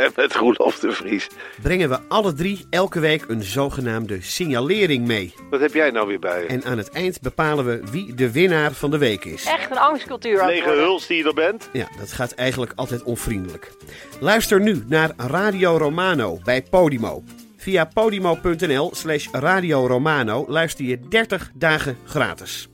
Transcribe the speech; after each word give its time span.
En 0.00 0.12
met 0.16 0.34
Roelof 0.34 0.78
de 0.78 0.92
Vries. 0.92 1.28
brengen 1.62 1.88
we 1.88 1.98
alle 2.08 2.32
drie 2.32 2.66
elke 2.70 3.00
week 3.00 3.24
een 3.28 3.42
zogenaamde 3.42 4.20
signalering 4.20 5.06
mee. 5.06 5.34
Wat 5.50 5.60
heb 5.60 5.74
jij 5.74 5.90
nou 5.90 6.06
weer 6.06 6.18
bij 6.18 6.40
je? 6.42 6.46
En 6.46 6.64
aan 6.64 6.78
het 6.78 6.90
eind 6.90 7.20
bepalen 7.20 7.64
we 7.64 7.80
wie 7.90 8.14
de 8.14 8.30
winnaar 8.30 8.72
van 8.72 8.90
de 8.90 8.98
week 8.98 9.24
is. 9.24 9.44
Echt 9.44 9.70
een 9.70 9.78
angstcultuur 9.78 10.46
Lege 10.46 10.68
huls 10.68 11.06
die 11.06 11.16
je 11.16 11.24
er 11.24 11.34
bent? 11.34 11.68
Ja, 11.72 11.88
dat 11.98 12.12
gaat 12.12 12.32
eigenlijk 12.32 12.72
altijd 12.74 13.02
onvriendelijk. 13.02 13.72
Luister 14.20 14.60
nu 14.60 14.84
naar 14.86 15.10
Radio 15.16 15.76
Romano 15.76 16.38
bij 16.44 16.62
Podimo. 16.62 17.22
Via 17.56 17.84
podimo.nl 17.84 18.90
slash 18.94 19.26
Radio 19.32 19.86
Romano 19.86 20.44
luister 20.48 20.84
je 20.84 21.00
30 21.08 21.50
dagen 21.54 21.98
gratis. 22.04 22.68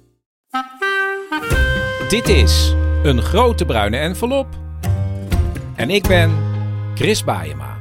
Dit 2.09 2.29
is 2.29 2.75
een 3.03 3.23
grote 3.23 3.65
bruine 3.65 3.97
envelop. 3.97 4.47
En 5.77 5.91
ik 5.91 6.09
ben 6.09 6.56
Chris 6.97 7.25
Baayema. 7.25 7.79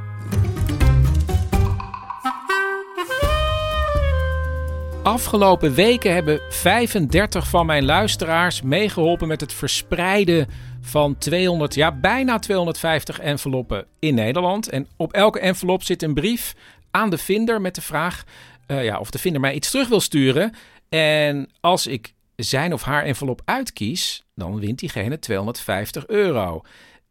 Afgelopen 5.04 5.73
weken 5.73 6.14
hebben 6.14 6.42
35 6.50 7.48
van 7.48 7.66
mijn 7.66 7.86
luisteraars 7.86 8.62
meegeholpen 8.62 9.28
met 9.28 9.42
het 9.42 9.54
verspreiden 9.54 10.48
van 10.82 11.18
200, 11.18 11.76
ja 11.76 11.92
bijna 11.92 12.39
250 12.39 13.20
enveloppen 13.20 13.86
in 14.00 14.16
Nederland. 14.16 14.70
En 14.70 14.88
op 14.98 15.14
elke 15.14 15.39
envelop 15.39 15.84
zit 15.84 16.04
een 16.04 16.14
brief 16.14 16.56
aan 16.92 17.09
de 17.09 17.17
vinder 17.17 17.61
met 17.61 17.76
de 17.76 17.82
vraag 17.82 18.23
eh, 18.67 18.84
ja, 18.84 19.00
of 19.00 19.09
de 19.09 19.20
vinder 19.20 19.42
mij 19.42 19.54
iets 19.54 19.72
terug 19.72 19.88
wil 19.88 20.00
sturen. 20.00 20.54
En 20.89 21.50
als 21.59 21.88
ik 21.88 22.14
zijn 22.36 22.73
of 22.73 22.84
haar 22.84 23.04
envelop 23.04 23.42
uitkies, 23.45 24.23
dan 24.36 24.59
wint 24.59 24.80
diegene 24.80 25.20
250 25.20 26.08
euro. 26.08 26.64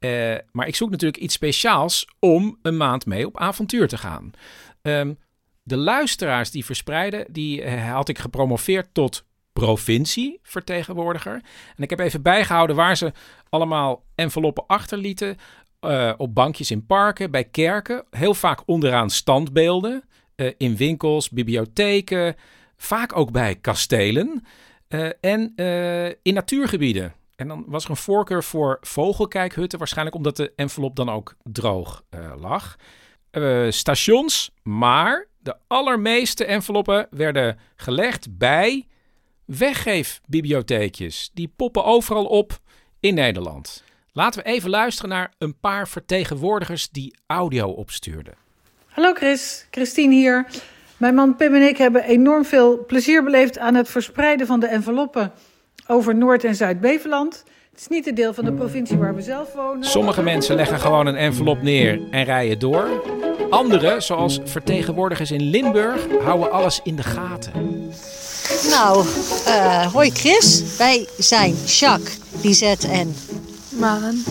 Eh, 0.05 0.35
maar 0.53 0.67
ik 0.67 0.77
zoek 0.77 0.91
natuurlijk 0.91 1.23
iets 1.23 1.35
speciaals 1.35 2.09
om 2.19 2.59
een 2.63 2.77
maand 2.77 3.07
mee 3.07 3.27
op 3.27 3.39
avontuur 3.39 3.89
te 3.89 3.99
gaan. 3.99 4.31
Ehm, 4.83 5.15
de 5.63 5.77
luisteraars 5.77 6.51
die 6.51 6.65
verspreiden, 6.65 7.27
die 7.33 7.63
eh, 7.63 7.93
had 7.93 8.09
ik 8.09 8.19
gepromoveerd 8.19 8.89
tot 8.93 9.25
provincievertegenwoordiger. 9.53 11.35
En 11.77 11.83
ik 11.83 11.91
heb 11.91 11.99
even 11.99 12.23
bijgehouden 12.23 12.77
waar 12.77 12.97
ze 12.97 13.13
allemaal 13.49 14.05
enveloppen 14.15 14.67
achterlieten. 14.67 15.37
eh, 15.81 16.13
op 16.17 16.35
bankjes 16.35 16.71
in 16.71 16.87
parken, 16.87 17.31
bij 17.31 17.45
kerken. 17.45 18.05
Heel 18.11 18.35
vaak 18.35 18.63
onderaan 18.67 19.11
standbeelden. 19.11 20.03
in 20.57 20.77
winkels, 20.77 21.31
bibliotheken. 21.31 22.35
Vaak 22.77 23.17
ook 23.17 23.31
bij 23.31 23.55
kastelen. 23.55 24.45
en 25.21 25.55
in 26.23 26.35
natuurgebieden. 26.35 27.15
En 27.37 27.49
dan 27.49 27.65
was 27.67 27.85
er 27.85 27.91
een 27.91 27.97
voorkeur 27.97 28.45
voor 28.45 28.79
vogelkijkhutten. 28.81 29.79
Waarschijnlijk 29.79 30.17
omdat 30.17 30.37
de 30.37 30.53
envelop 30.57 30.97
dan 30.97 31.09
ook 31.09 31.35
droog 31.43 32.03
eh, 32.11 32.33
lag. 32.41 32.77
Eh, 33.31 33.67
stations, 33.69 34.51
maar 34.63 35.27
de 35.39 35.57
allermeeste 35.67 36.45
enveloppen 36.45 37.07
werden 37.11 37.59
gelegd 37.77 38.39
bij 38.39 38.87
weggeefbibliotheekjes. 39.45 41.31
Die 41.35 41.53
poppen 41.57 41.85
overal 41.85 42.25
op 42.25 42.59
in 43.01 43.15
Nederland. 43.15 43.85
Laten 44.13 44.43
we 44.43 44.49
even 44.49 44.71
luisteren 44.71 45.11
naar 45.11 45.33
een 45.39 45.59
paar 45.61 45.89
vertegenwoordigers 45.89 46.89
die 46.89 47.17
audio 47.27 47.69
opstuurden. 47.69 48.35
Hallo 48.87 49.13
Chris, 49.13 49.67
Christine 49.71 50.15
hier. 50.15 50.47
Mijn 50.97 51.15
man 51.15 51.37
Pim 51.37 51.55
en 51.55 51.69
ik 51.69 51.77
hebben 51.77 52.05
enorm 52.05 52.45
veel 52.45 52.85
plezier 52.85 53.25
beleefd 53.25 53.59
aan 53.59 53.75
het 53.75 53.89
verspreiden 53.89 54.47
van 54.47 54.61
de 54.61 54.67
enveloppen 54.67 55.33
over 55.87 56.15
Noord- 56.15 56.45
en 56.45 56.55
Zuid-Beveland. 56.55 57.45
Het 57.71 57.81
is 57.81 57.89
niet 57.89 58.07
een 58.07 58.15
deel 58.15 58.35
van 58.35 58.45
de 58.45 58.53
provincie 58.53 58.97
waar 58.97 59.15
we 59.15 59.23
zelf 59.23 59.53
wonen. 59.53 59.85
Sommige 59.85 60.23
mensen 60.23 60.57
leggen 60.57 60.81
gewoon 60.81 61.07
een 61.07 61.17
envelop 61.17 61.63
neer 61.63 62.01
en 62.11 62.25
rijden 62.25 62.59
door. 62.59 62.89
Anderen, 63.51 64.03
zoals 64.03 64.41
vertegenwoordigers 64.45 65.31
in 65.31 65.43
Limburg, 65.43 66.07
houden 66.23 66.51
alles 66.51 66.81
in 66.85 66.97
de 66.97 67.03
gaten. 67.03 67.53
Nou, 68.71 69.07
eh, 69.47 69.93
hoi 69.93 70.11
Chris. 70.11 70.77
Wij 70.77 71.09
zijn 71.19 71.55
Jacques, 71.67 72.19
Lisette 72.43 72.89
en 72.89 73.15
Maren. 73.69 74.25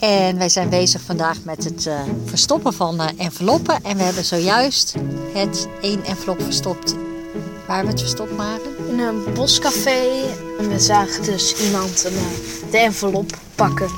En 0.00 0.38
wij 0.38 0.48
zijn 0.48 0.68
bezig 0.68 1.00
vandaag 1.00 1.36
met 1.44 1.64
het 1.64 1.86
eh, 1.86 2.00
verstoppen 2.24 2.72
van 2.72 3.00
eh, 3.00 3.06
enveloppen. 3.16 3.74
En 3.82 3.96
we 3.96 4.02
hebben 4.02 4.24
zojuist 4.24 4.94
het 5.32 5.68
één 5.82 6.04
envelop 6.04 6.42
verstopt. 6.42 6.94
Waar 7.66 7.82
we 7.82 7.90
het 7.90 8.00
verstopt 8.00 8.36
Maren? 8.36 8.75
In 8.96 9.02
een 9.02 9.34
boscafé. 9.34 10.24
En 10.58 10.68
we 10.68 10.78
zagen 10.78 11.24
dus 11.24 11.54
iemand 11.66 12.04
een, 12.04 12.14
eh, 12.14 12.70
de 12.70 12.78
envelop 12.78 13.36
pakken. 13.54 13.88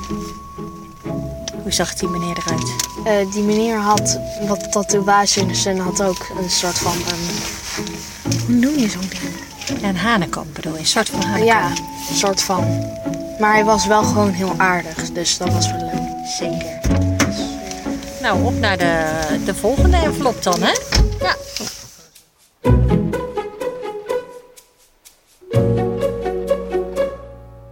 Hoe 1.61 1.71
zag 1.71 1.93
die 1.93 2.09
meneer 2.09 2.37
eruit? 2.45 2.75
Eh, 3.05 3.31
die 3.31 3.43
meneer 3.43 3.77
had 3.77 4.19
wat 4.47 4.71
tatoeages 4.71 5.65
en 5.65 5.77
had 5.77 6.03
ook 6.03 6.27
een 6.41 6.49
soort 6.49 6.77
van... 6.77 6.91
een 6.91 7.85
hoe 8.45 8.55
noem 8.55 8.77
je 8.77 8.89
zo'n 8.89 9.09
ding? 9.09 9.83
Een 9.83 9.97
hanekamp 9.97 10.53
bedoel 10.53 10.73
je? 10.73 10.79
Een 10.79 10.85
soort 10.85 11.09
van 11.09 11.21
hanekamp? 11.21 11.45
Ja, 11.45 11.69
een 12.09 12.15
soort 12.15 12.41
van. 12.41 12.63
Maar 13.39 13.53
hij 13.53 13.65
was 13.65 13.87
wel 13.87 14.03
gewoon 14.03 14.31
heel 14.31 14.53
aardig, 14.57 15.11
dus 15.11 15.37
dat 15.37 15.53
was 15.53 15.71
wel 15.71 15.79
leuk. 15.79 16.27
Zeker. 16.37 16.79
Nou, 18.21 18.43
op 18.43 18.59
naar 18.59 18.77
de, 18.77 19.15
de 19.45 19.55
volgende 19.55 19.97
envelop 19.97 20.43
dan, 20.43 20.61
hè? 20.61 20.98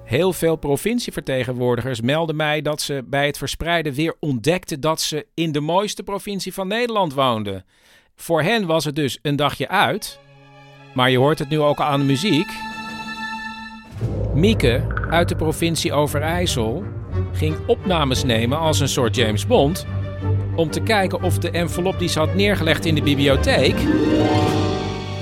Heel 0.08 0.34
veel 0.34 0.56
provincievertegenwoordigers 0.56 2.02
melden 2.02 2.36
mij 2.36 2.62
dat 2.62 2.82
ze 2.82 3.04
bij 3.06 3.26
het 3.26 3.38
verspreiden 3.38 3.94
weer 3.94 4.16
ontdekten 4.20 4.80
dat 4.80 5.02
ze 5.02 5.26
in 5.34 5.52
de 5.52 5.60
mooiste 5.60 6.04
provincie 6.04 6.54
van 6.54 6.68
Nederland 6.68 7.14
woonden. 7.14 7.66
Voor 8.16 8.42
hen 8.42 8.66
was 8.66 8.86
het 8.86 8.96
dus 8.96 9.20
een 9.22 9.36
dagje 9.36 9.68
uit, 9.68 10.20
maar 10.94 11.10
je 11.10 11.18
hoort 11.18 11.40
het 11.40 11.50
nu 11.50 11.60
ook 11.60 11.80
aan 11.80 12.00
de 12.00 12.06
muziek. 12.06 12.50
Mieke 14.34 15.06
uit 15.10 15.30
de 15.30 15.36
provincie 15.36 15.94
Overijssel 15.94 16.84
ging 17.34 17.56
opnames 17.66 18.24
nemen 18.24 18.60
als 18.60 18.80
een 18.80 18.88
soort 18.88 19.16
James 19.16 19.48
Bond 19.48 19.86
om 20.56 20.70
te 20.72 20.82
kijken 20.82 21.22
of 21.22 21.38
de 21.38 21.52
envelop 21.52 22.00
die 22.00 22.10
ze 22.10 22.20
had 22.20 22.36
neergelegd 22.36 22.86
in 22.86 22.96
de 22.96 23.02
bibliotheek 23.02 23.76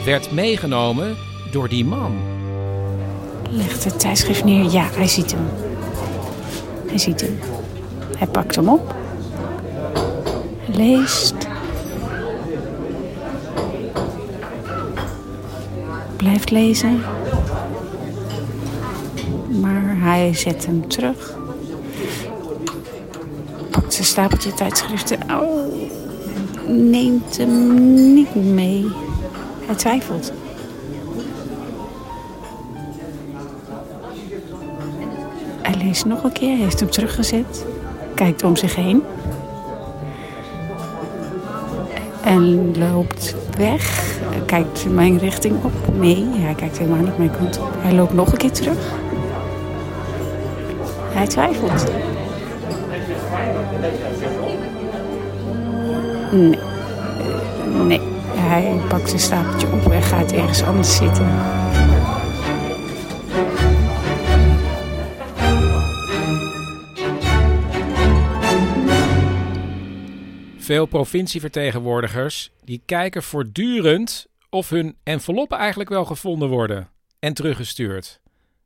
werd 0.04 0.32
meegenomen 0.32 1.16
door 1.52 1.70
die 1.70 1.86
man. 1.86 2.35
Legt 3.56 3.84
het 3.84 4.00
tijdschrift 4.00 4.44
neer. 4.44 4.72
Ja, 4.72 4.88
hij 4.92 5.08
ziet 5.08 5.32
hem. 5.32 5.46
Hij 6.88 6.98
ziet 6.98 7.22
hem. 7.22 7.40
Hij 8.18 8.28
pakt 8.28 8.56
hem 8.56 8.70
op. 8.70 8.96
Leest. 10.66 11.36
Blijft 16.18 16.52
lezen. 16.52 17.02
Maar 19.62 19.96
hij 19.98 20.34
zet 20.34 20.66
hem 20.66 20.88
terug. 20.88 21.38
Pakt 23.72 23.94
zijn 23.94 24.06
stapeltje 24.06 24.54
tijdschriften. 24.54 25.20
Oh, 25.30 25.74
neemt 26.68 27.38
hem 27.38 28.14
niet 28.14 28.36
mee. 28.36 28.86
Hij 29.66 29.76
twijfelt. 29.76 30.32
Leest 35.86 36.06
nog 36.06 36.24
een 36.24 36.32
keer, 36.32 36.58
heeft 36.58 36.80
hem 36.80 36.90
teruggezet, 36.90 37.66
kijkt 38.14 38.44
om 38.44 38.56
zich 38.56 38.76
heen. 38.76 39.04
En 42.24 42.78
loopt 42.78 43.36
weg. 43.58 44.14
Kijkt 44.46 44.86
mijn 44.90 45.18
richting 45.18 45.64
op. 45.64 45.72
Nee, 46.00 46.28
hij 46.32 46.54
kijkt 46.54 46.78
helemaal 46.78 47.04
niet 47.04 47.18
mijn 47.18 47.32
kant 47.32 47.60
op. 47.60 47.74
Hij 47.78 47.94
loopt 47.94 48.14
nog 48.14 48.32
een 48.32 48.38
keer 48.38 48.52
terug. 48.52 48.78
Hij 51.14 51.28
twijfelt. 51.28 51.86
Nee. 56.32 56.60
Nee. 57.88 58.02
Hij 58.36 58.80
pakt 58.88 59.10
zijn 59.10 59.22
stapeltje 59.22 59.68
op 59.72 59.92
en 59.92 60.02
gaat 60.02 60.32
ergens 60.32 60.64
anders 60.64 60.96
zitten. 60.96 61.28
Veel 70.66 70.86
provincievertegenwoordigers 70.86 72.52
die 72.64 72.82
kijken 72.86 73.24
voortdurend 73.24 74.28
of 74.50 74.70
hun 74.70 74.98
enveloppen 75.04 75.58
eigenlijk 75.58 75.90
wel 75.90 76.06
gevonden 76.06 76.50
worden 76.50 76.90
en 77.20 77.34
teruggestuurd. 77.34 78.20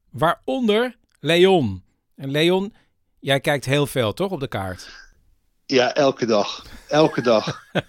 Waaronder 0.10 0.98
Leon. 1.20 1.84
En 2.16 2.32
Leon, 2.32 2.74
jij 3.20 3.40
kijkt 3.40 3.66
heel 3.66 3.88
veel, 3.88 4.14
toch, 4.14 4.32
op 4.32 4.40
de 4.40 4.48
kaart? 4.48 4.90
Ja, 5.66 5.94
elke 5.94 6.26
dag. 6.26 6.66
Elke 6.88 7.22
dag. 7.22 7.64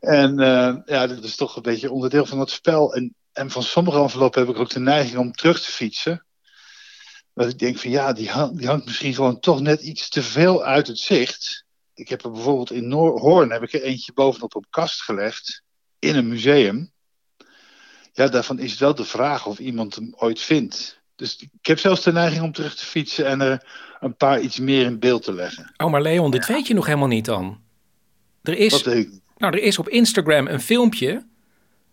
en 0.00 0.40
uh, 0.40 0.76
ja, 0.86 1.06
dat 1.06 1.24
is 1.24 1.36
toch 1.36 1.56
een 1.56 1.62
beetje 1.62 1.90
onderdeel 1.90 2.26
van 2.26 2.40
het 2.40 2.50
spel. 2.50 2.94
En, 2.94 3.14
en 3.32 3.50
van 3.50 3.62
sommige 3.62 3.98
enveloppen 3.98 4.40
heb 4.40 4.54
ik 4.54 4.60
ook 4.60 4.70
de 4.70 4.80
neiging 4.80 5.18
om 5.18 5.32
terug 5.32 5.60
te 5.60 5.72
fietsen. 5.72 6.25
Dat 7.36 7.48
ik 7.48 7.58
denk 7.58 7.78
van 7.78 7.90
ja, 7.90 8.12
die, 8.12 8.30
hang, 8.30 8.58
die 8.58 8.66
hangt 8.66 8.84
misschien 8.84 9.14
gewoon 9.14 9.40
toch 9.40 9.60
net 9.60 9.82
iets 9.82 10.08
te 10.08 10.22
veel 10.22 10.64
uit 10.64 10.86
het 10.86 10.98
zicht. 10.98 11.64
Ik 11.94 12.08
heb 12.08 12.24
er 12.24 12.30
bijvoorbeeld 12.30 12.70
in 12.70 12.88
Noor 12.88 13.20
Hoorn 13.20 13.50
heb 13.50 13.62
ik 13.62 13.72
er 13.72 13.82
eentje 13.82 14.12
bovenop 14.12 14.54
op 14.54 14.66
kast 14.70 15.02
gelegd. 15.02 15.62
In 15.98 16.16
een 16.16 16.28
museum. 16.28 16.90
Ja, 18.12 18.28
daarvan 18.28 18.58
is 18.58 18.78
wel 18.78 18.94
de 18.94 19.04
vraag 19.04 19.46
of 19.46 19.58
iemand 19.58 19.94
hem 19.94 20.14
ooit 20.16 20.40
vindt. 20.40 21.00
Dus 21.16 21.36
ik 21.36 21.66
heb 21.66 21.78
zelfs 21.78 22.02
de 22.02 22.12
neiging 22.12 22.42
om 22.42 22.52
terug 22.52 22.74
te 22.74 22.84
fietsen 22.84 23.26
en 23.26 23.40
er 23.40 23.66
een 24.00 24.16
paar 24.16 24.40
iets 24.40 24.58
meer 24.58 24.84
in 24.84 24.98
beeld 24.98 25.22
te 25.22 25.32
leggen. 25.32 25.72
Oh, 25.76 25.90
maar 25.90 26.02
Leon, 26.02 26.30
dit 26.30 26.46
weet 26.46 26.66
je 26.66 26.74
nog 26.74 26.86
helemaal 26.86 27.08
niet 27.08 27.24
dan. 27.24 27.60
Er 28.42 28.56
is, 28.56 28.82
nou, 28.82 29.06
er 29.36 29.62
is 29.62 29.78
op 29.78 29.88
Instagram 29.88 30.46
een 30.46 30.60
filmpje 30.60 31.26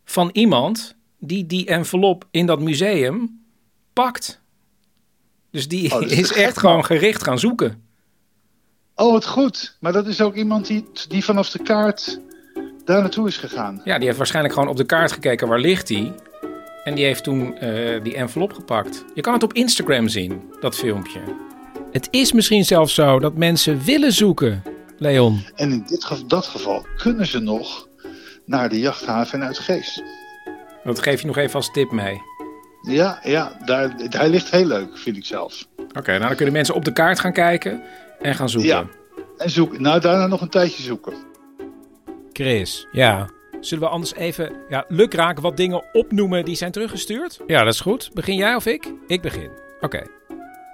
van 0.05 0.29
iemand 0.33 0.95
die 1.19 1.45
die 1.45 1.65
envelop 1.65 2.27
in 2.31 2.45
dat 2.45 2.59
museum 2.59 3.45
pakt. 3.93 4.41
Dus 5.53 5.67
die 5.67 5.93
Oh, 5.93 5.99
dus 5.99 6.11
is 6.11 6.33
echt 6.33 6.57
gewoon 6.57 6.85
gericht 6.85 7.23
gaan 7.23 7.39
zoeken. 7.39 7.81
Oh, 8.95 9.11
wat 9.11 9.25
goed. 9.27 9.77
Maar 9.79 9.91
dat 9.91 10.07
is 10.07 10.21
ook 10.21 10.35
iemand 10.35 10.67
die, 10.67 10.85
die 11.07 11.23
vanaf 11.23 11.49
de 11.49 11.59
kaart 11.59 12.19
daar 12.85 13.01
naartoe 13.01 13.27
is 13.27 13.37
gegaan. 13.37 13.81
Ja, 13.83 13.95
die 13.97 14.05
heeft 14.05 14.17
waarschijnlijk 14.17 14.53
gewoon 14.53 14.69
op 14.69 14.77
de 14.77 14.83
kaart 14.85 15.11
gekeken 15.11 15.47
waar 15.47 15.59
ligt 15.59 15.87
die. 15.87 16.11
En 16.83 16.95
die 16.95 17.05
heeft 17.05 17.23
toen 17.23 17.57
eh, 17.57 18.03
die 18.03 18.15
envelop 18.15 18.53
gepakt. 18.53 19.05
Je 19.13 19.21
kan 19.21 19.33
het 19.33 19.43
op 19.43 19.53
Instagram 19.53 20.07
zien, 20.07 20.41
dat 20.59 20.75
filmpje. 20.75 21.19
Het 21.91 22.07
is 22.11 22.31
misschien 22.31 22.65
zelfs 22.65 22.93
zo 22.93 23.19
dat 23.19 23.37
mensen 23.37 23.83
willen 23.83 24.13
zoeken, 24.13 24.63
Leon. 24.97 25.45
En 25.55 25.71
in 25.71 25.83
dit, 25.87 26.03
ge- 26.05 26.25
dat 26.25 26.45
geval 26.45 26.85
kunnen 26.97 27.27
ze 27.27 27.39
nog 27.39 27.87
naar 28.45 28.69
de 28.69 28.79
jachthaven 28.79 29.39
in 29.39 29.45
Uitgeest. 29.45 30.03
Dat 30.83 30.99
geef 31.01 31.21
je 31.21 31.27
nog 31.27 31.37
even 31.37 31.55
als 31.55 31.71
tip 31.71 31.91
mee. 31.91 32.21
Ja, 32.87 33.19
ja 33.23 33.57
daar, 33.65 33.93
hij 33.97 34.29
ligt 34.29 34.51
heel 34.51 34.65
leuk, 34.65 34.97
vind 34.97 35.17
ik 35.17 35.25
zelf. 35.25 35.65
Oké, 35.97 36.11
nou 36.11 36.27
dan 36.27 36.35
kunnen 36.35 36.53
mensen 36.53 36.75
op 36.75 36.85
de 36.85 36.93
kaart 36.93 37.19
gaan 37.19 37.33
kijken 37.33 37.81
en 38.21 38.35
gaan 38.35 38.49
zoeken. 38.49 38.69
Ja. 38.69 38.85
En 39.37 39.49
zoek, 39.49 39.79
nou, 39.79 39.99
daarna 39.99 40.27
nog 40.27 40.41
een 40.41 40.49
tijdje 40.49 40.83
zoeken. 40.83 41.13
Chris. 42.33 42.87
Ja. 42.91 43.29
Zullen 43.59 43.83
we 43.83 43.89
anders 43.89 44.13
even 44.13 44.51
ja, 44.69 44.85
lukraak 44.87 45.39
wat 45.39 45.57
dingen 45.57 45.83
opnoemen 45.93 46.45
die 46.45 46.55
zijn 46.55 46.71
teruggestuurd? 46.71 47.39
Ja, 47.47 47.63
dat 47.63 47.73
is 47.73 47.79
goed. 47.79 48.09
Begin 48.13 48.35
jij 48.35 48.55
of 48.55 48.65
ik? 48.65 48.93
Ik 49.07 49.21
begin. 49.21 49.49
Oké. 49.81 50.03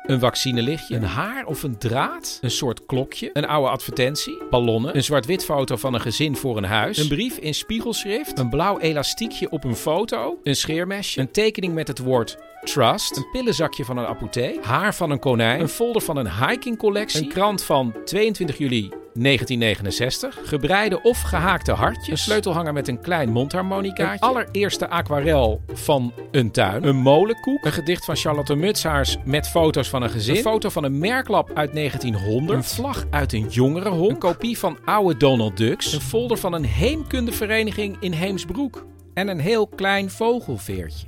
Een 0.09 0.19
vaccinelichtje, 0.19 0.95
een 0.95 1.03
haar 1.03 1.45
of 1.45 1.63
een 1.63 1.77
draad, 1.77 2.37
een 2.41 2.51
soort 2.51 2.85
klokje, 2.85 3.29
een 3.33 3.45
oude 3.47 3.69
advertentie, 3.69 4.37
ballonnen, 4.49 4.95
een 4.95 5.03
zwart-wit 5.03 5.45
foto 5.45 5.75
van 5.75 5.93
een 5.93 6.01
gezin 6.01 6.35
voor 6.35 6.57
een 6.57 6.63
huis, 6.63 6.97
een 6.97 7.07
brief 7.07 7.37
in 7.37 7.53
spiegelschrift, 7.53 8.39
een 8.39 8.49
blauw 8.49 8.79
elastiekje 8.79 9.49
op 9.49 9.63
een 9.63 9.75
foto, 9.75 10.39
een 10.43 10.55
scheermesje, 10.55 11.19
een 11.19 11.31
tekening 11.31 11.73
met 11.73 11.87
het 11.87 11.99
woord 11.99 12.37
trust, 12.63 13.17
een 13.17 13.29
pillenzakje 13.31 13.85
van 13.85 13.97
een 13.97 14.05
apotheek, 14.05 14.63
haar 14.63 14.95
van 14.95 15.11
een 15.11 15.19
konijn, 15.19 15.59
een 15.59 15.69
folder 15.69 16.01
van 16.01 16.17
een 16.17 16.31
hikingcollectie, 16.47 17.23
een 17.23 17.29
krant 17.29 17.63
van 17.63 17.95
22 18.05 18.57
juli 18.57 18.89
1969, 19.13 20.37
gebreide 20.43 21.01
of 21.01 21.21
gehaakte 21.21 21.71
hartjes, 21.71 22.09
een 22.09 22.17
sleutelhanger 22.17 22.73
met 22.73 22.87
een 22.87 23.01
klein 23.01 23.29
mondharmonicaatje, 23.29 24.25
een 24.25 24.33
allereerste 24.33 24.89
aquarel 24.89 25.61
van 25.73 26.13
een 26.31 26.51
tuin, 26.51 26.83
een 26.87 26.95
molenkoek, 26.95 27.65
een 27.65 27.71
gedicht 27.71 28.05
van 28.05 28.15
Charlotte 28.15 28.55
Mutshaars 28.55 29.17
met 29.25 29.47
foto's 29.47 29.89
van 29.89 30.01
een 30.01 30.09
gezin, 30.09 30.35
een 30.35 30.41
foto 30.41 30.69
van 30.69 30.83
een 30.83 30.97
merklap 30.97 31.51
uit 31.53 31.73
1900, 31.73 32.57
een 32.57 32.63
vlag 32.63 33.05
uit 33.09 33.33
een 33.33 33.47
jongerenhok, 33.49 34.09
een 34.09 34.17
kopie 34.17 34.57
van 34.57 34.77
oude 34.85 35.17
Donald 35.17 35.57
Ducks, 35.57 35.93
een 35.93 36.01
folder 36.01 36.37
van 36.37 36.53
een 36.53 36.65
heemkundevereniging 36.65 37.97
in 37.99 38.11
Heemsbroek. 38.11 38.85
En 39.13 39.27
een 39.27 39.39
heel 39.39 39.67
klein 39.67 40.09
vogelveertje. 40.09 41.07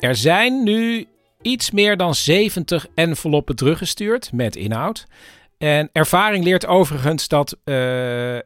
Er 0.00 0.16
zijn 0.16 0.62
nu 0.62 1.08
iets 1.42 1.70
meer 1.70 1.96
dan 1.96 2.14
70 2.14 2.86
enveloppen 2.94 3.56
teruggestuurd 3.56 4.32
met 4.32 4.56
inhoud. 4.56 5.06
En 5.62 5.88
ervaring 5.92 6.44
leert 6.44 6.66
overigens 6.66 7.28
dat 7.28 7.56
eh, 7.64 8.38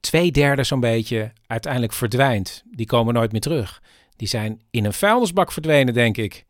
twee 0.00 0.30
derde 0.30 0.64
zo'n 0.64 0.80
beetje 0.80 1.32
uiteindelijk 1.46 1.92
verdwijnt. 1.92 2.62
Die 2.70 2.86
komen 2.86 3.14
nooit 3.14 3.32
meer 3.32 3.40
terug. 3.40 3.82
Die 4.16 4.28
zijn 4.28 4.60
in 4.70 4.84
een 4.84 4.92
vuilnisbak 4.92 5.52
verdwenen, 5.52 5.94
denk 5.94 6.16
ik. 6.16 6.44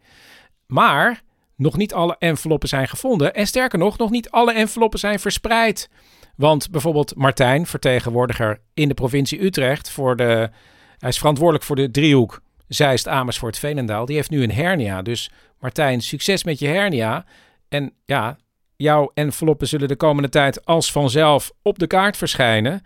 Maar 0.67 1.23
nog 1.57 1.77
niet 1.77 1.95
alle 1.95 2.17
enveloppen 2.19 2.69
zijn 2.69 2.89
gevonden. 2.89 3.35
En 3.35 3.47
sterker 3.47 3.79
nog, 3.79 3.99
nog 3.99 4.11
niet 4.11 4.31
alle 4.31 4.53
enveloppen 4.53 4.99
zijn 4.99 5.21
verspreid. 5.21 5.91
Want 6.37 6.71
bijvoorbeeld 6.71 7.17
Martijn, 7.17 7.67
vertegenwoordiger 7.67 8.61
in 8.75 8.89
de 8.89 8.95
provincie 8.95 9.45
Utrecht, 9.45 9.91
voor 9.91 10.17
de, 10.17 10.51
hij 10.99 11.09
is 11.09 11.19
verantwoordelijk 11.19 11.65
voor 11.65 11.77
de 11.77 11.91
driehoek 11.91 12.43
Zeist, 12.69 13.09
Amersfoort, 13.09 13.59
Veenendaal. 13.59 14.07
Die 14.07 14.17
heeft 14.17 14.31
nu 14.31 14.43
een 14.43 14.53
hernia. 14.53 15.03
Dus 15.03 15.31
Martijn, 15.61 16.01
succes 16.01 16.45
met 16.45 16.59
je 16.59 16.67
hernia. 16.67 17.25
En 17.69 17.93
ja, 18.05 18.37
jouw 18.79 19.11
enveloppen 19.15 19.69
zullen 19.69 19.89
de 19.89 19.97
komende 19.97 20.29
tijd 20.29 20.65
als 20.65 20.93
vanzelf 20.93 21.53
op 21.63 21.79
de 21.79 21.87
kaart 21.87 22.17
verschijnen. 22.17 22.83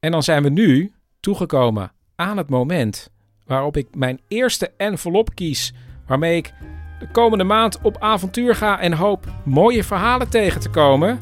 En 0.00 0.10
dan 0.10 0.22
zijn 0.22 0.42
we 0.42 0.48
nu 0.48 0.92
toegekomen 1.20 1.92
aan 2.16 2.36
het 2.36 2.48
moment 2.48 3.10
waarop 3.46 3.76
ik 3.76 3.94
mijn 3.94 4.20
eerste 4.28 4.72
envelop 4.76 5.34
kies. 5.34 5.72
Waarmee 6.06 6.36
ik 6.36 6.52
de 6.98 7.08
komende 7.12 7.44
maand 7.44 7.78
op 7.82 7.96
avontuur 7.98 8.54
ga 8.54 8.80
en 8.80 8.92
hoop 8.92 9.26
mooie 9.44 9.84
verhalen 9.84 10.30
tegen 10.30 10.60
te 10.60 10.70
komen. 10.70 11.20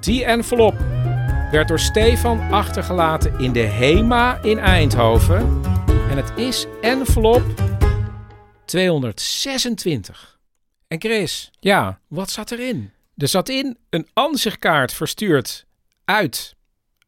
Die 0.00 0.24
envelop 0.24 0.74
werd 1.50 1.68
door 1.68 1.78
Stefan 1.78 2.50
achtergelaten 2.50 3.38
in 3.38 3.52
de 3.52 3.60
HEMA 3.66 4.42
in 4.42 4.58
Eindhoven. 4.58 5.60
En 6.10 6.16
het 6.16 6.32
is 6.36 6.66
envelop 6.80 7.42
226. 8.64 10.29
En 10.90 11.00
Chris, 11.00 11.50
ja, 11.60 12.00
wat 12.08 12.30
zat 12.30 12.50
erin? 12.50 12.90
Er 13.16 13.28
zat 13.28 13.48
in 13.48 13.78
een 13.90 14.08
ansichtkaart 14.12 14.92
verstuurd 14.92 15.66
uit 16.04 16.56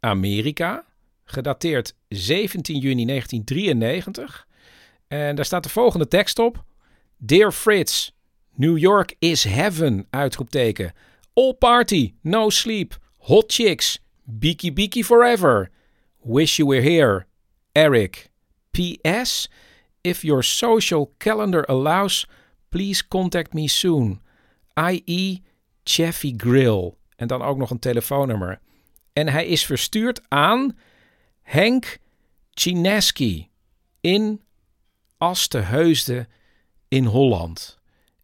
Amerika, 0.00 0.84
gedateerd 1.25 1.94
17 2.08 2.79
juni 2.79 3.05
1993. 3.05 4.46
En 5.08 5.37
daar 5.37 5.44
staat 5.44 5.62
de 5.62 5.69
volgende 5.69 6.08
tekst 6.08 6.38
op. 6.38 6.64
Dear 7.17 7.52
Fritz, 7.52 8.10
New 8.55 8.79
York 8.79 9.15
is 9.19 9.44
heaven, 9.44 10.06
uitroepteken. 10.10 10.93
All 11.32 11.53
party, 11.53 12.15
no 12.20 12.51
sleep, 12.51 12.98
hot 13.17 13.53
chicks, 13.53 13.98
beaky 14.24 14.72
beaky 14.72 15.03
forever. 15.03 15.70
Wish 16.20 16.56
you 16.56 16.69
were 16.69 16.91
here, 16.91 17.27
Eric. 17.72 18.31
P.S. 18.70 19.48
If 20.01 20.22
your 20.22 20.43
social 20.43 21.15
calendar 21.19 21.70
allows, 21.70 22.27
please 22.72 23.08
contact 23.08 23.52
me 23.52 23.69
soon. 23.69 24.20
I.e. 24.91 25.38
Cheffy 25.84 26.34
Grill. 26.36 26.94
En 27.17 27.26
dan 27.26 27.43
ook 27.43 27.56
nog 27.56 27.70
een 27.70 27.79
telefoonnummer. 27.79 28.60
En 29.12 29.29
hij 29.29 29.46
is 29.46 29.67
verstuurd 29.67 30.20
aan 30.29 30.79
Henk 31.43 31.98
Chineski 32.50 33.48
in 34.00 34.43
Asteheusden 35.19 36.29
in 36.88 37.05
Holland. 37.05 37.79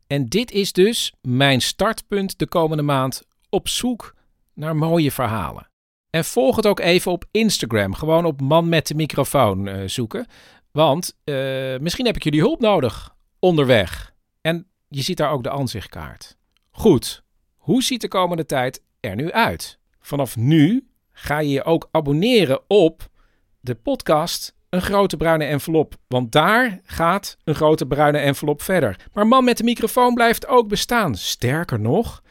En 0.06 0.28
dit 0.28 0.50
is 0.50 0.72
dus 0.72 1.12
mijn 1.20 1.60
startpunt 1.60 2.38
de 2.38 2.46
komende 2.46 2.82
maand 2.82 3.22
op 3.48 3.68
zoek 3.68 4.14
naar 4.54 4.76
mooie 4.76 5.12
verhalen. 5.12 5.70
En 6.10 6.24
volg 6.24 6.56
het 6.56 6.66
ook 6.66 6.80
even 6.80 7.12
op 7.12 7.24
Instagram. 7.30 7.94
Gewoon 7.94 8.24
op 8.24 8.40
man 8.40 8.68
met 8.68 8.86
de 8.86 8.94
microfoon 8.94 9.68
eh, 9.68 9.88
zoeken. 9.88 10.26
Want 10.70 11.16
eh, 11.24 11.34
misschien 11.80 12.06
heb 12.06 12.16
ik 12.16 12.24
jullie 12.24 12.40
hulp 12.40 12.60
nodig 12.60 13.16
onderweg. 13.38 14.07
En 14.40 14.66
je 14.88 15.02
ziet 15.02 15.16
daar 15.16 15.30
ook 15.30 15.42
de 15.42 15.50
aanzichtkaart. 15.50 16.37
Goed, 16.71 17.23
hoe 17.57 17.83
ziet 17.83 18.00
de 18.00 18.09
komende 18.09 18.47
tijd 18.47 18.83
er 19.00 19.14
nu 19.14 19.33
uit? 19.33 19.78
Vanaf 20.00 20.37
nu 20.37 20.88
ga 21.12 21.38
je 21.38 21.50
je 21.50 21.64
ook 21.64 21.88
abonneren 21.90 22.61
op 22.66 23.09
de 23.61 23.75
podcast 23.75 24.57
Een 24.68 24.83
Grote 24.83 25.16
Bruine 25.16 25.45
Envelop. 25.45 25.95
Want 26.07 26.33
daar 26.33 26.80
gaat 26.85 27.37
een 27.45 27.54
grote 27.54 27.87
bruine 27.87 28.18
envelop 28.18 28.62
verder. 28.62 29.09
Maar 29.12 29.26
man 29.26 29.45
met 29.45 29.57
de 29.57 29.64
microfoon 29.64 30.14
blijft 30.14 30.47
ook 30.47 30.68
bestaan. 30.68 31.14
Sterker 31.14 31.80
nog, 31.80 32.23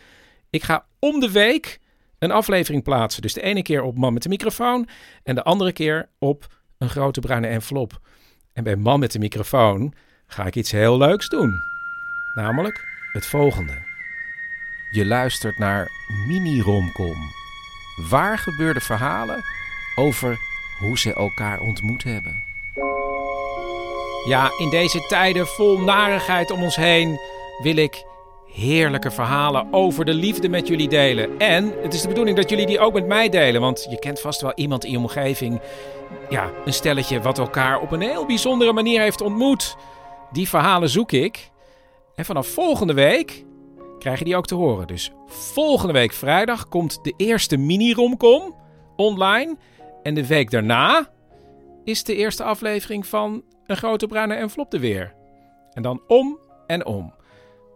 ik 0.50 0.64
ga 0.64 0.86
om 1.00 1.20
de 1.20 1.32
week 1.32 1.80
een 2.20 2.32
aflevering 2.32 2.84
plaatsen. 2.84 3.22
Dus 3.22 3.34
de 3.34 3.42
ene 3.42 3.62
keer 3.62 3.82
op 3.82 3.98
Man 3.98 4.14
met 4.14 4.24
de 4.24 4.30
microfoon 4.30 4.88
en 5.24 5.36
de 5.36 5.44
andere 5.44 5.72
keer 5.72 6.10
op 6.20 6.48
een 6.78 6.90
grote 6.90 7.20
bruine 7.20 7.48
envelop. 7.48 8.00
En 8.54 8.64
bij 8.64 8.76
Man 8.76 9.00
met 9.00 9.12
de 9.12 9.20
microfoon 9.20 9.94
ga 10.28 10.46
ik 10.46 10.56
iets 10.56 10.72
heel 10.72 10.98
leuks 10.98 11.30
doen. 11.30 11.77
Namelijk 12.38 12.86
het 13.14 13.26
volgende. 13.26 13.74
Je 14.92 15.06
luistert 15.06 15.58
naar 15.58 15.88
Mini-Romcom. 16.28 17.18
Waar 18.10 18.38
gebeurde 18.38 18.80
verhalen 18.80 19.44
over 19.96 20.38
hoe 20.80 20.98
ze 20.98 21.14
elkaar 21.14 21.60
ontmoet 21.60 22.04
hebben. 22.04 22.44
Ja, 24.26 24.52
in 24.58 24.70
deze 24.70 25.06
tijden 25.08 25.48
vol 25.48 25.80
narigheid 25.80 26.52
om 26.52 26.64
ons 26.64 26.76
heen 26.76 27.20
wil 27.62 27.76
ik 27.76 28.04
heerlijke 28.54 29.12
verhalen 29.12 29.74
over 29.74 30.06
de 30.06 30.14
liefde 30.14 30.50
met 30.50 30.68
jullie 30.68 30.90
delen. 30.90 31.40
En 31.40 31.74
het 31.82 31.94
is 31.94 32.02
de 32.02 32.08
bedoeling 32.08 32.38
dat 32.38 32.50
jullie 32.50 32.66
die 32.66 32.80
ook 32.80 32.94
met 32.94 33.08
mij 33.08 33.30
delen, 33.30 33.62
want 33.62 33.88
je 33.90 34.00
kent 34.00 34.20
vast 34.20 34.42
wel 34.42 34.54
iemand 34.56 34.86
in 34.86 34.92
je 34.92 34.98
omgeving, 34.98 35.62
ja, 36.30 36.52
een 36.66 36.74
stelletje 36.74 37.22
wat 37.22 37.38
elkaar 37.38 37.80
op 37.80 37.92
een 37.92 38.02
heel 38.02 38.26
bijzondere 38.26 38.74
manier 38.74 39.02
heeft 39.02 39.22
ontmoet. 39.22 39.76
Die 40.32 40.50
verhalen 40.50 40.90
zoek 40.90 41.12
ik. 41.12 41.50
En 42.18 42.26
vanaf 42.26 42.48
volgende 42.48 42.94
week 42.94 43.46
krijg 44.00 44.20
je 44.20 44.26
die 44.26 44.36
ook 44.36 44.46
te 44.46 44.56
horen. 44.56 44.88
Dus 44.88 45.12
volgende 45.28 45.94
week 45.94 46.12
vrijdag 46.12 46.68
komt 46.68 47.04
de 47.04 47.14
eerste 47.18 47.58
mini-romcom 47.58 48.56
online. 48.96 49.58
En 50.04 50.14
de 50.14 50.28
week 50.28 50.52
daarna 50.52 51.10
is 51.84 52.04
de 52.04 52.16
eerste 52.16 52.44
aflevering 52.44 53.06
van 53.08 53.44
Een 53.66 53.78
Grote 53.78 54.08
Bruine 54.08 54.36
Envelop 54.36 54.74
er 54.74 54.80
weer. 54.80 55.14
En 55.74 55.82
dan 55.82 56.02
om 56.08 56.40
en 56.68 56.86
om. 56.86 57.14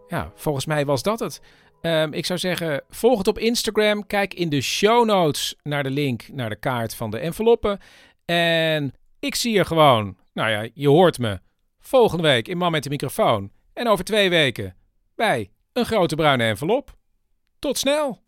Ja, 0.08 0.32
volgens 0.34 0.66
mij 0.66 0.84
was 0.84 1.02
dat 1.02 1.18
het. 1.18 1.40
Ehm, 1.80 2.12
ik 2.12 2.26
zou 2.26 2.38
zeggen, 2.38 2.82
volg 2.88 3.18
het 3.18 3.28
op 3.28 3.38
Instagram. 3.38 4.06
Kijk 4.06 4.34
in 4.34 4.48
de 4.48 4.60
show 4.60 5.04
notes 5.04 5.56
naar 5.62 5.82
de 5.82 5.90
link 5.90 6.28
naar 6.32 6.48
de 6.48 6.56
kaart 6.56 6.94
van 6.94 7.10
de 7.10 7.18
enveloppen. 7.18 7.78
En 8.24 8.92
ik 9.18 9.34
zie 9.34 9.52
je 9.52 9.64
gewoon, 9.64 10.16
nou 10.32 10.50
ja, 10.50 10.68
je 10.74 10.88
hoort 10.88 11.18
me, 11.18 11.40
volgende 11.80 12.22
week 12.22 12.48
in 12.48 12.58
Man 12.58 12.70
met 12.70 12.82
de 12.82 12.90
microfoon. 12.90 13.50
En 13.72 13.88
over 13.88 14.04
twee 14.04 14.30
weken 14.30 14.76
bij 15.14 15.50
Een 15.72 15.84
Grote 15.84 16.14
Bruine 16.14 16.44
Envelop. 16.44 16.96
Tot 17.58 17.78
snel! 17.78 18.22